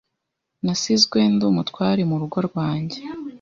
Nasizwe, 0.63 1.17
Ndi 1.33 1.43
umutware 1.51 2.01
murugo 2.09 2.37
rwanjye 2.47 2.99